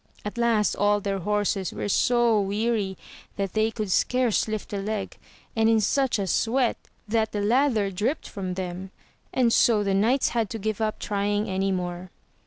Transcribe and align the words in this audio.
At 0.25 0.35
last 0.35 0.73
all 0.73 0.99
their 0.99 1.19
horses 1.19 1.71
were 1.71 1.87
so 1.87 2.41
weary 2.41 2.97
that 3.35 3.53
they 3.53 3.69
could 3.69 3.91
scarce 3.91 4.45
Uft 4.45 4.73
a 4.75 4.81
leg, 4.81 5.15
and 5.55 5.69
in 5.69 5.79
such 5.79 6.17
a 6.17 6.25
sweat 6.25 6.77
that 7.07 7.33
the 7.33 7.41
lather 7.41 7.91
dripped 7.91 8.27
from 8.27 8.55
them, 8.55 8.89
and 9.31 9.53
so 9.53 9.83
the 9.83 9.93
knights 9.93 10.29
had 10.29 10.49
to 10.49 10.57
give 10.57 10.81
up 10.81 10.97
trying 10.97 11.47
any 11.47 11.71
more. 11.71 12.09